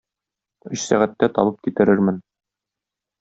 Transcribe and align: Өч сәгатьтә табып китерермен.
Өч 0.77 0.85
сәгатьтә 0.85 1.29
табып 1.35 1.61
китерермен. 1.67 2.17